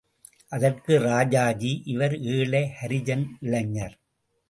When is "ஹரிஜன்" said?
2.81-3.25